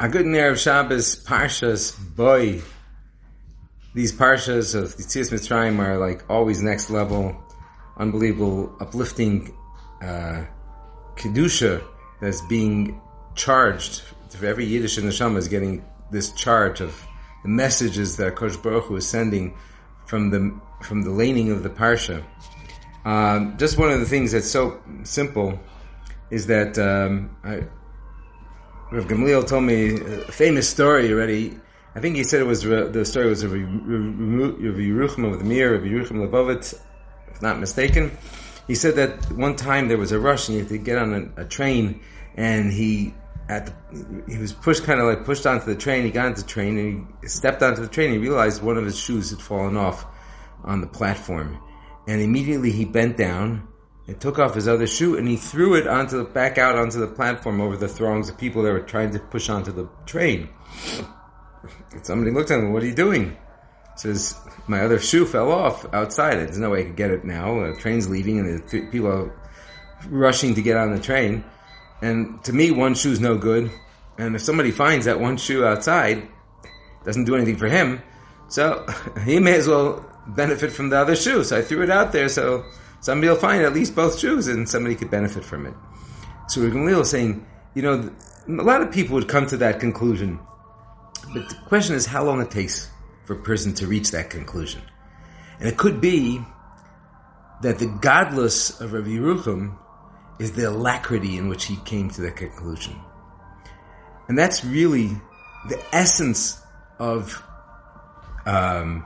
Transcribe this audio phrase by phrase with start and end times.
[0.00, 2.60] A good Erev Shabbos Parshas Bo.
[3.94, 7.36] These Parshas of the Tzias Mitzrayim are like always next level,
[7.96, 9.52] unbelievable, uplifting
[10.00, 10.44] uh,
[11.16, 11.82] Kedusha
[12.20, 13.00] that's being
[13.34, 14.02] charged.
[14.30, 17.04] For every Yiddish in the Shama is getting this charge of
[17.42, 19.56] the messages that Kosh Baruch Hu is sending
[20.06, 22.22] from the from the laning of the Parsha.
[23.04, 25.58] Um, just one of the things that's so simple
[26.30, 27.64] is that um, I,
[28.90, 31.58] Rav Gamliel told me a famous story already.
[31.94, 35.82] I think he said it was uh, the story was of Yeruchim the Mir, of
[35.82, 36.74] Yeruchim Levovitz,
[37.30, 38.16] if not mistaken.
[38.66, 41.32] He said that one time there was a rush and he had to get on
[41.36, 42.00] a, a train,
[42.34, 43.12] and he
[43.50, 43.74] at the,
[44.26, 46.04] he was pushed kind of like pushed onto the train.
[46.04, 48.12] He got into the train and he stepped onto the train.
[48.12, 50.06] And he realized one of his shoes had fallen off
[50.64, 51.58] on the platform,
[52.06, 53.68] and immediately he bent down
[54.08, 56.98] and took off his other shoe and he threw it onto the back out onto
[56.98, 60.48] the platform over the throngs of people that were trying to push onto the train.
[61.92, 63.36] And somebody looked at him, "What are you doing?"
[63.92, 64.34] He says,
[64.66, 66.38] "My other shoe fell off outside.
[66.38, 67.60] There's no way I could get it now.
[67.66, 69.32] The train's leaving, and the people are
[70.08, 71.44] rushing to get on the train.
[72.00, 73.70] And to me, one shoe's no good.
[74.16, 76.26] And if somebody finds that one shoe outside,
[77.04, 78.02] doesn't do anything for him,
[78.48, 78.86] so
[79.24, 81.44] he may as well benefit from the other shoe.
[81.44, 82.64] So I threw it out there so."
[83.00, 85.74] Somebody will find at least both shoes and somebody could benefit from it.
[86.48, 88.10] So Gamliel is saying, you know,
[88.48, 90.40] a lot of people would come to that conclusion,
[91.32, 92.90] but the question is how long it takes
[93.24, 94.82] for a person to reach that conclusion.
[95.60, 96.40] And it could be
[97.62, 99.76] that the gadlus of Rav Yerucham
[100.38, 102.96] is the alacrity in which he came to that conclusion.
[104.28, 105.10] And that's really
[105.68, 106.60] the essence
[106.98, 107.42] of
[108.46, 109.04] um,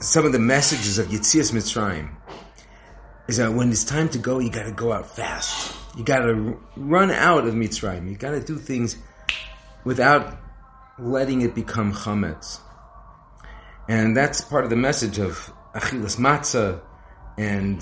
[0.00, 2.10] some of the messages of Yitzias Mitzrayim
[3.28, 5.76] is that when it's time to go, you got to go out fast.
[5.96, 8.08] You got to run out of Mitzrayim.
[8.08, 8.96] You got to do things
[9.84, 10.38] without
[10.98, 12.60] letting it become chametz.
[13.88, 16.80] And that's part of the message of Achilas Matzah
[17.36, 17.80] and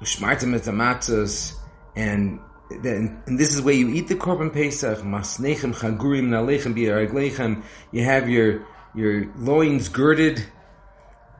[0.00, 1.56] Ushmartim matzahs
[1.96, 7.64] and then, and this is where you eat the korban pesach, masnechem chagurim nalechem bi'araglechem.
[7.90, 10.44] You have your your loins girded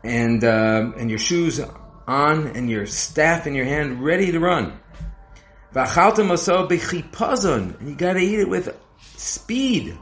[0.03, 1.61] and uh, and your shoes
[2.07, 4.81] on and your staff in your hand, ready to run.
[5.73, 5.89] And
[7.89, 8.77] you got to eat it with
[9.17, 9.97] speed,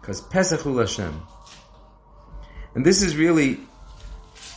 [0.00, 1.22] because Pesachul Hashem.
[2.74, 3.60] And this is really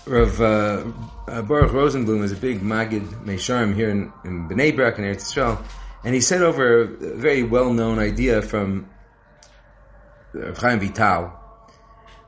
[0.05, 0.83] Rav uh,
[1.27, 5.33] uh, Baruch Rosenblum is a big Magid Mesharim here in, in Bnei Brak and Eretz
[5.33, 5.63] Yisrael,
[6.03, 8.89] and he said over a very well-known idea from
[10.35, 11.31] uh, Chaim Vital,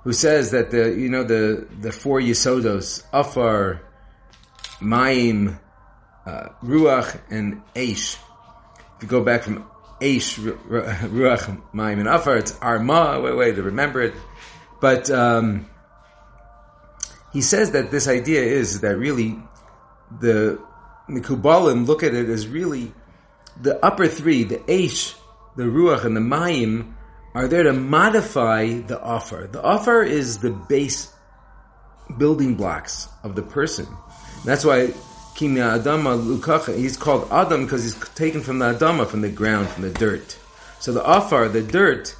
[0.05, 3.81] who says that the you know the the four yisodos afar,
[4.79, 5.59] maim,
[6.25, 8.17] uh, ruach, and aish.
[8.95, 9.65] If you go back from
[9.99, 10.37] aish,
[10.69, 13.19] ruach, maim, and afar, it's arma.
[13.19, 14.13] Wait, wait, to remember it.
[14.79, 15.65] But um,
[17.33, 19.39] he says that this idea is that really
[20.21, 20.61] the
[21.09, 22.93] Mikubalim look at it as really
[23.59, 25.15] the upper three, the aish,
[25.55, 26.93] the ruach, and the mayim
[27.35, 29.47] are there to modify the afar.
[29.47, 31.11] The afar is the base
[32.17, 33.85] building blocks of the person.
[34.45, 34.87] That's why
[35.35, 39.67] Kimya Adama Lukacha, he's called Adam because he's taken from the Adama, from the ground,
[39.67, 40.37] from the dirt.
[40.79, 42.15] So the afar, the dirt,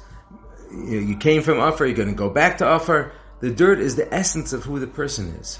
[0.70, 3.12] you, know, you came from afar, you're going to go back to afar.
[3.40, 5.58] The dirt is the essence of who the person is.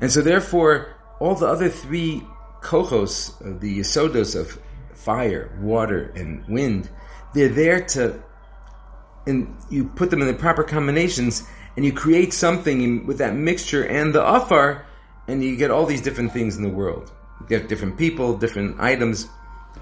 [0.00, 2.24] And so therefore, all the other three
[2.62, 4.60] kohos, uh, the sodos of
[4.92, 6.90] fire, water, and wind,
[7.32, 8.20] they're there to
[9.26, 11.42] and you put them in the proper combinations,
[11.76, 14.86] and you create something with that mixture and the afar,
[15.28, 17.12] and you get all these different things in the world.
[17.40, 19.28] You get different people, different items.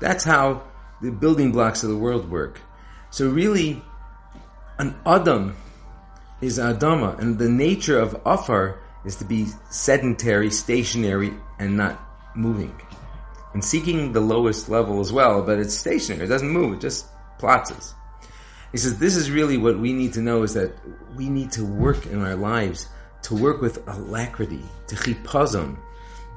[0.00, 0.64] That's how
[1.02, 2.60] the building blocks of the world work.
[3.10, 3.82] So really,
[4.78, 5.56] an Adam
[6.40, 12.00] is Adama, and the nature of Afar is to be sedentary, stationary, and not
[12.34, 12.74] moving.
[13.52, 17.06] And seeking the lowest level as well, but it's stationary, it doesn't move, it just
[17.38, 17.94] plots.
[18.74, 20.72] He says this is really what we need to know is that
[21.14, 22.88] we need to work in our lives
[23.22, 25.76] to work with alacrity, to chipazon,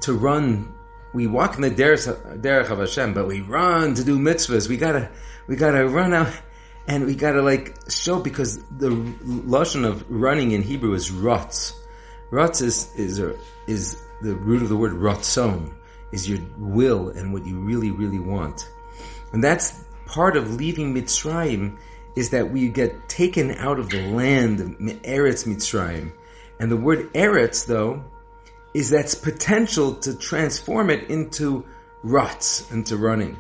[0.01, 0.71] to run.
[1.15, 4.69] We walk in the derech of Hashem, but we run to do mitzvahs.
[4.69, 5.09] We gotta,
[5.47, 6.31] we gotta run out,
[6.87, 11.73] and we gotta like show because the lashon of running in Hebrew is rotz.
[12.31, 13.19] Rotz is is
[13.65, 15.73] is the root of the word rotzon,
[16.11, 18.69] is your will and what you really really want,
[19.33, 21.79] and that's part of leaving Mitzrayim
[22.17, 24.69] is that we get taken out of the land, of
[25.03, 26.11] Eretz Mitzrayim.
[26.59, 28.03] And the word Eretz, though,
[28.73, 31.63] is that's potential to transform it into
[32.01, 33.37] ruts, into running.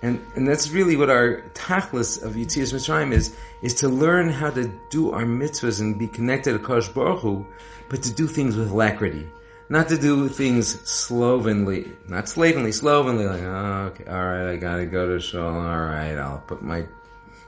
[0.00, 4.48] And, and that's really what our tachlis of Yitzias Mitzrayim is, is to learn how
[4.48, 7.46] to do our mitzvahs and be connected to Kosh Baruch Hu,
[7.90, 9.28] but to do things with alacrity.
[9.68, 15.06] Not to do things slovenly, not slavenly, slovenly, like, oh, okay, alright, I gotta go
[15.06, 16.86] to shul, alright, I'll put my,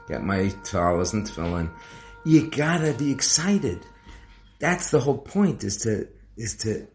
[0.07, 1.69] get my talis and tefillin.
[2.25, 3.85] You gotta be excited.
[4.59, 6.07] That's the whole point, is to,
[6.37, 6.87] is to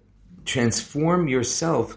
[0.44, 1.96] transform yourself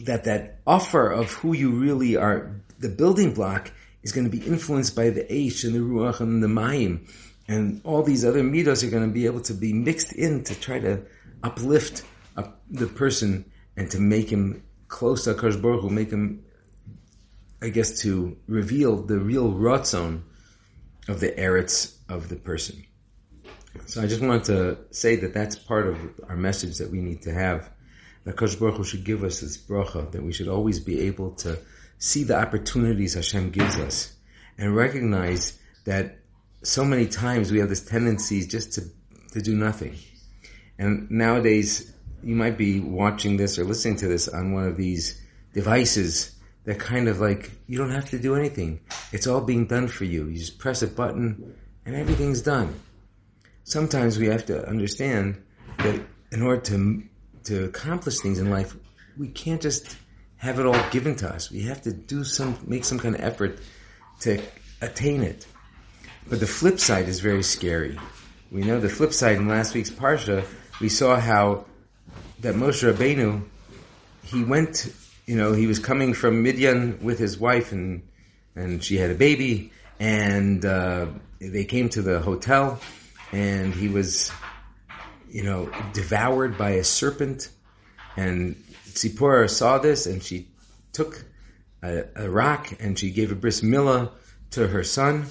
[0.00, 4.44] that that afar of who you really are, the building block is going to be
[4.44, 7.08] influenced by the Aish and the Ruach and the Mayim.
[7.48, 10.58] And all these other midos are going to be able to be mixed in to
[10.58, 11.02] try to
[11.42, 12.02] uplift
[12.36, 13.44] up the person
[13.76, 16.44] and to make him close to Akash Baruch make him,
[17.60, 20.22] I guess, to reveal the real ratzon
[21.08, 22.84] of the eretz of the person.
[23.86, 27.22] So I just wanted to say that that's part of our message that we need
[27.22, 27.70] to have
[28.24, 31.30] that Kosh Baruch Hu should give us this bracha, that we should always be able
[31.36, 31.58] to
[31.98, 34.14] see the opportunities Hashem gives us
[34.58, 36.18] and recognize that
[36.62, 38.82] so many times we have this tendency just to,
[39.32, 39.96] to do nothing.
[40.78, 45.20] And nowadays, you might be watching this or listening to this on one of these
[45.54, 46.37] devices
[46.68, 48.78] that kind of like, you don't have to do anything.
[49.10, 50.26] It's all being done for you.
[50.26, 51.56] You just press a button
[51.86, 52.78] and everything's done.
[53.64, 55.42] Sometimes we have to understand
[55.78, 55.98] that
[56.30, 57.02] in order to
[57.44, 58.76] to accomplish things in life,
[59.16, 59.96] we can't just
[60.36, 61.50] have it all given to us.
[61.50, 63.60] We have to do some, make some kind of effort
[64.20, 64.38] to
[64.82, 65.46] attain it.
[66.28, 67.98] But the flip side is very scary.
[68.52, 70.44] We know the flip side in last week's Parsha,
[70.82, 71.64] we saw how
[72.40, 73.48] that Moshe Rabbeinu,
[74.22, 74.92] he went,
[75.28, 78.02] you know, he was coming from Midian with his wife and,
[78.56, 79.70] and she had a baby
[80.00, 81.06] and, uh,
[81.38, 82.80] they came to the hotel
[83.30, 84.32] and he was
[85.30, 87.50] you know, devoured by a serpent.
[88.16, 90.48] And Tzipora saw this and she
[90.92, 91.24] took
[91.82, 94.10] a, a, rock and she gave a bris milah
[94.52, 95.26] to her son.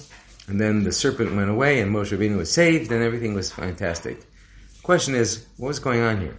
[0.46, 4.20] And then the serpent went away and Moshe Rabbeinu was saved and everything was fantastic.
[4.82, 6.38] Question is, what was going on here?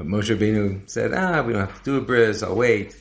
[0.00, 2.96] But Moshe Rabbeinu said, ah, we don't have to do a bris, I'll wait.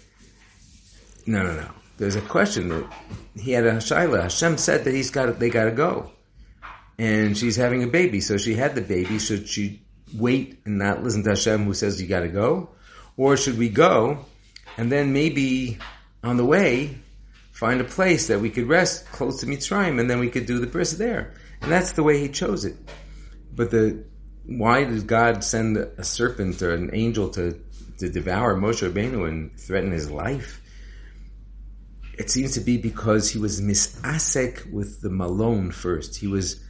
[1.26, 1.70] No, no, no.
[1.96, 2.94] There's a question that
[3.38, 4.24] he had a shaila.
[4.24, 6.12] Hashem said that he's got, they gotta go.
[6.98, 9.82] And she's having a baby, so she had the baby, should she
[10.14, 12.72] wait and not listen to Hashem who says you got to go?
[13.16, 14.26] Or should we go
[14.76, 15.78] and then maybe
[16.22, 16.98] on the way
[17.54, 20.60] find a place that we could rest close to Mitzrayim and then we could do
[20.60, 21.34] the bris there?
[21.62, 22.76] And that's the way he chose it.
[23.56, 24.04] But the
[24.50, 27.60] why did God send a serpent or an angel to,
[28.00, 30.62] to devour Moshe Rabbeinu and threaten his life?
[32.18, 36.18] It seems to be because he was misasek with the malon first.
[36.18, 36.62] He was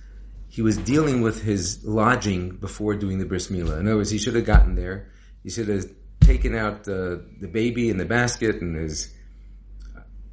[0.49, 3.79] he was dealing with his lodging before doing the bris milah.
[3.79, 5.11] In other words, he should have gotten there.
[5.43, 5.85] He should have
[6.21, 9.13] taken out the, the baby in the basket and his,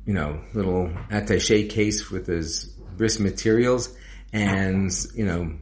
[0.06, 2.64] you know, little attaché case with his
[2.96, 3.94] bris materials
[4.32, 5.52] and, you know,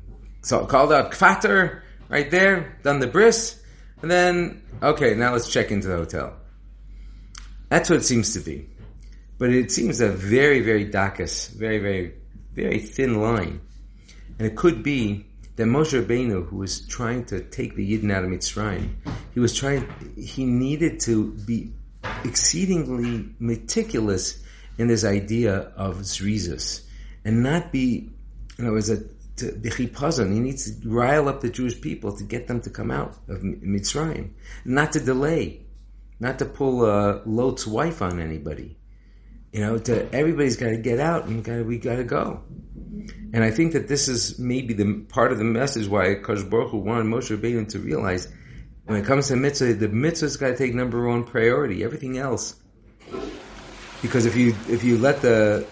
[0.44, 3.61] so called out kvater right there, done the bris,
[4.02, 6.37] and then, okay, now let's check into the hotel.
[7.69, 8.69] That's what it seems to be.
[9.38, 12.14] But it seems a very, very dacus, very, very,
[12.55, 13.61] very thin line
[14.38, 15.26] and it could be
[15.56, 18.94] that Moshe Rabbeinu, who was trying to take the Yidden out of Mitzrayim,
[19.32, 21.73] he was trying, he needed to be
[22.25, 24.43] exceedingly meticulous
[24.79, 26.85] in this idea of Zrizus
[27.25, 28.11] and not be,
[28.58, 29.02] you know, as a,
[29.36, 30.32] to the chipazon.
[30.32, 33.41] He needs to rile up the Jewish people to get them to come out of
[33.43, 34.31] Mitzrayim,
[34.64, 35.62] not to delay,
[36.20, 38.76] not to pull uh, Lot's wife on anybody.
[39.53, 42.43] You know, to everybody's got to get out and gotta, we got to go.
[43.32, 46.79] And I think that this is maybe the part of the message why Kosh Hu
[46.79, 48.32] wanted Moshe Rabbeinu to realize
[48.86, 51.82] when it comes to mitzvah, the mitzvah's got to take number one priority.
[51.84, 52.56] Everything else,
[54.03, 55.67] because if you if you let the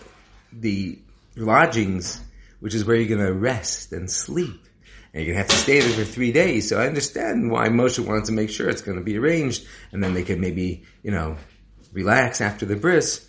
[0.53, 0.99] the
[1.37, 2.21] lodgings,
[2.63, 4.67] which is where you're going to rest and sleep,
[5.13, 6.69] and you're going to have to stay there for three days.
[6.69, 10.03] So I understand why Moshe wanted to make sure it's going to be arranged, and
[10.03, 11.37] then they could maybe you know
[11.93, 13.27] relax after the bris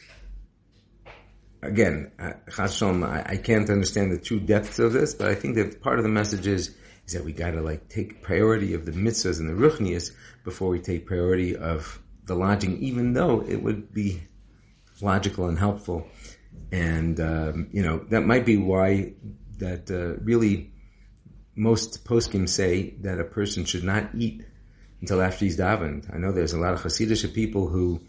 [1.63, 5.81] again, uh, I, I can't understand the true depths of this, but I think that
[5.81, 6.75] part of the message is,
[7.07, 10.11] is that we gotta like take priority of the mitzvahs and the ruchnias
[10.43, 14.23] before we take priority of the lodging, even though it would be
[15.01, 16.07] logical and helpful.
[16.71, 19.13] And, um, you know, that might be why
[19.59, 20.71] that, uh, really
[21.55, 24.43] most poskim say that a person should not eat
[25.01, 26.13] until after he's davened.
[26.13, 28.01] I know there's a lot of Hasidic people who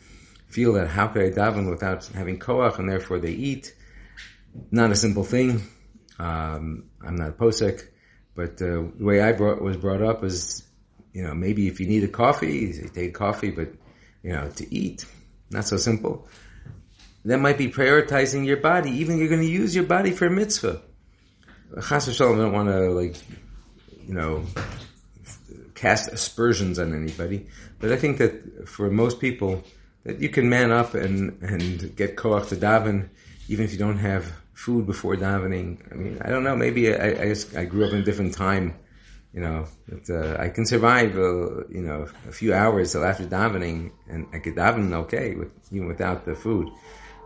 [0.48, 3.74] feel that how could I daven without having koach, and therefore they eat.
[4.70, 5.62] Not a simple thing.
[6.18, 7.82] Um, I'm not a posek,
[8.36, 10.62] but uh, the way I brought, was brought up is,
[11.12, 13.72] you know, maybe if you need a coffee, you take coffee, but
[14.22, 15.04] you know, to eat,
[15.50, 16.28] not so simple.
[17.24, 18.90] That might be prioritizing your body.
[18.90, 20.80] Even you're going to use your body for a mitzvah.
[21.76, 23.16] Chas v'shalom, I don't want to like,
[24.06, 24.44] you know,
[25.74, 27.46] cast aspersions on anybody,
[27.80, 29.64] but I think that for most people,
[30.04, 33.08] that you can man up and, and get koach to daven,
[33.48, 35.80] even if you don't have food before davening.
[35.90, 38.34] I mean, I don't know, maybe I, I, just, I grew up in a different
[38.34, 38.78] time,
[39.32, 43.24] you know, that, uh, I can survive, uh, you know, a few hours till after
[43.24, 46.68] davening, and I could daven okay, with, even without the food.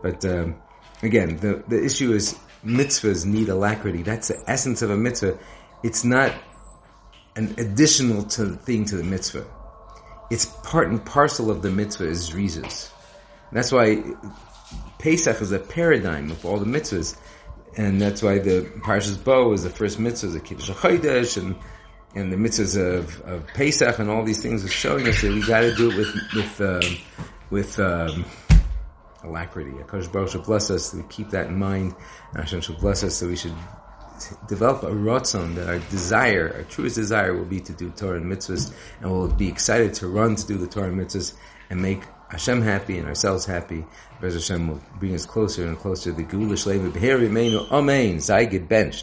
[0.02, 0.56] But, um,
[1.02, 4.02] again, the, the issue is mitzvahs need alacrity.
[4.02, 5.38] That's the essence of a mitzvah.
[5.82, 6.32] It's not
[7.36, 9.46] an additional to thing to the mitzvah.
[10.30, 12.90] It's part and parcel of the mitzvah is zrizus.
[13.52, 14.02] That's why
[14.98, 17.16] Pesach is a paradigm of all the mitzvahs.
[17.76, 21.54] And that's why the Parshas Bo is the first mitzvah, the Kiddush HaChodesh, and,
[22.14, 25.46] and the mitzvahs of, of Pesach and all these things are showing us that we
[25.46, 26.82] gotta do it with, with, uh,
[27.50, 28.24] with, um,
[29.22, 29.72] alacrity.
[29.72, 31.94] Akash Baruch should bless us to keep that in mind.
[32.32, 33.54] And Hashem should bless us so we should
[34.48, 38.30] develop a ratzon that our desire, our truest desire will be to do Torah and
[38.30, 41.34] mitzvahs and we'll be excited to run to do the Torah and mitzvahs
[41.70, 43.84] and make Hashem happy and ourselves happy.
[44.20, 48.20] Bez Hashem will bring us closer and closer to the Geulah Shleiva Beheri Amen.
[48.20, 48.96] Zai get benched.